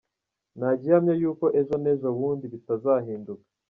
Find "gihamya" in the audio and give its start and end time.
0.79-1.13